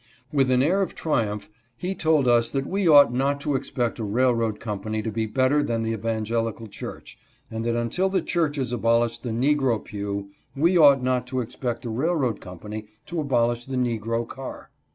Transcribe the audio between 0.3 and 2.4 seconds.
With an air of triumph he told